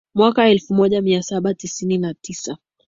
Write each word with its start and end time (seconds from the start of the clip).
mwaka 0.15 0.49
elfu 0.49 0.73
moja 0.73 1.01
mia 1.01 1.23
saba 1.23 1.53
tisini 1.53 1.97
na 1.97 2.13
tisa 2.13 2.57